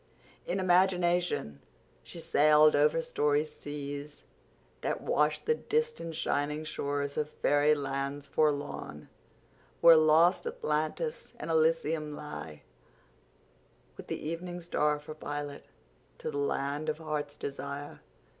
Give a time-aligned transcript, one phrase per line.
[0.47, 1.59] In imagination
[2.01, 4.23] she sailed over storied seas
[4.81, 9.09] that wash the distant shining shores of "faery lands forlorn,"
[9.79, 12.63] where lost Atlantis and Elysium lie,
[13.95, 15.67] with the evening star for pilot,
[16.17, 17.99] to the land of Heart's Desire.